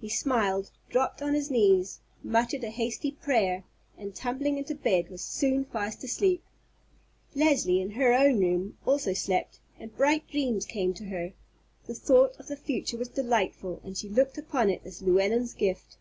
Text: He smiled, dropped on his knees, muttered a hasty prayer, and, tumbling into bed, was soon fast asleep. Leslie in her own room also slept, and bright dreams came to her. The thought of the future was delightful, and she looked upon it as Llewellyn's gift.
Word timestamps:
He 0.00 0.08
smiled, 0.08 0.72
dropped 0.88 1.22
on 1.22 1.32
his 1.32 1.48
knees, 1.48 2.00
muttered 2.24 2.64
a 2.64 2.70
hasty 2.70 3.12
prayer, 3.12 3.62
and, 3.96 4.12
tumbling 4.16 4.58
into 4.58 4.74
bed, 4.74 5.08
was 5.10 5.22
soon 5.22 5.64
fast 5.64 6.02
asleep. 6.02 6.42
Leslie 7.36 7.80
in 7.80 7.92
her 7.92 8.12
own 8.12 8.40
room 8.40 8.78
also 8.84 9.12
slept, 9.12 9.60
and 9.78 9.96
bright 9.96 10.26
dreams 10.26 10.66
came 10.66 10.92
to 10.94 11.04
her. 11.04 11.34
The 11.86 11.94
thought 11.94 12.34
of 12.40 12.48
the 12.48 12.56
future 12.56 12.96
was 12.96 13.10
delightful, 13.10 13.80
and 13.84 13.96
she 13.96 14.08
looked 14.08 14.38
upon 14.38 14.70
it 14.70 14.82
as 14.84 15.02
Llewellyn's 15.02 15.54
gift. 15.54 15.98